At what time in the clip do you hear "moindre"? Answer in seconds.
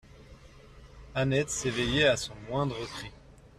2.49-2.75